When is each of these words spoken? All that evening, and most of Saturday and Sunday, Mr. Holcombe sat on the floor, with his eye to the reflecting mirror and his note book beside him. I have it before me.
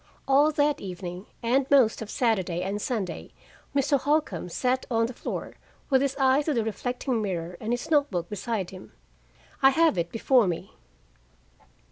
All 0.27 0.49
that 0.53 0.81
evening, 0.81 1.27
and 1.43 1.69
most 1.69 2.01
of 2.01 2.09
Saturday 2.09 2.63
and 2.63 2.81
Sunday, 2.81 3.29
Mr. 3.75 3.99
Holcombe 3.99 4.49
sat 4.49 4.87
on 4.89 5.05
the 5.05 5.13
floor, 5.13 5.57
with 5.91 6.01
his 6.01 6.15
eye 6.19 6.41
to 6.41 6.55
the 6.55 6.63
reflecting 6.63 7.21
mirror 7.21 7.55
and 7.59 7.71
his 7.71 7.91
note 7.91 8.09
book 8.09 8.27
beside 8.27 8.71
him. 8.71 8.93
I 9.61 9.69
have 9.69 9.99
it 9.99 10.09
before 10.11 10.47
me. 10.47 10.73